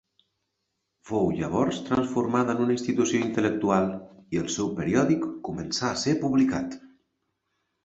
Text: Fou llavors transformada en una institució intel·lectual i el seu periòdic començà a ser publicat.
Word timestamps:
Fou 1.09 1.27
llavors 1.39 1.81
transformada 1.89 2.55
en 2.57 2.63
una 2.65 2.73
institució 2.77 3.21
intel·lectual 3.27 3.87
i 4.39 4.43
el 4.47 4.49
seu 4.57 4.73
periòdic 4.81 5.31
començà 5.51 5.93
a 5.93 6.03
ser 6.07 6.19
publicat. 6.27 6.83